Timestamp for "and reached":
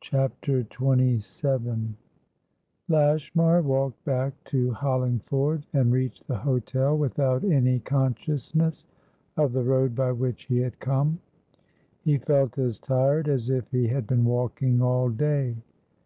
5.74-6.26